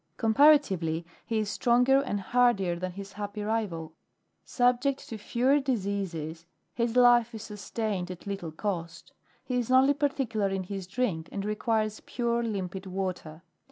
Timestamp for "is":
1.37-1.47, 7.35-7.43, 9.59-9.69